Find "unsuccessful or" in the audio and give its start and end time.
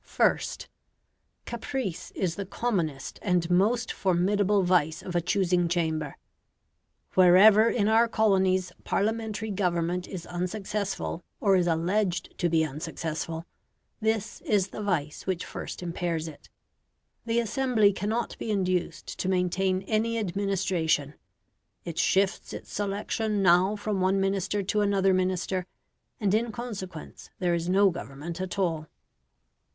10.25-11.55